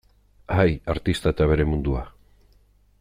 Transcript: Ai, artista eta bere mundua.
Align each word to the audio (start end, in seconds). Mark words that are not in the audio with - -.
Ai, 0.61 0.71
artista 0.93 1.33
eta 1.35 1.49
bere 1.51 1.69
mundua. 1.75 2.03